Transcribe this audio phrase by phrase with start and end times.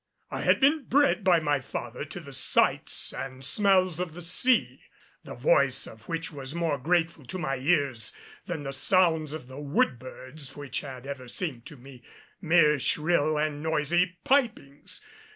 [0.31, 4.81] I had been bred by my father to the sights and smells of the sea,
[5.23, 8.11] the voice of which was more grateful to my ears
[8.47, 12.01] than the sounds of the wood birds which had ever seemed to me
[12.41, 15.01] mere shrill and noisy pipings.